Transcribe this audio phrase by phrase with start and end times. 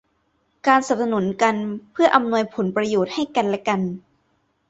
[0.67, 1.55] การสนับสนุนกัน
[1.91, 3.81] เพื่ออำนวยผลประโยชน์ให้กันและกัน